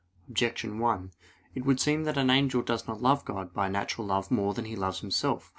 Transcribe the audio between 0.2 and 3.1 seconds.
Objection 1: It would seem that the angel does not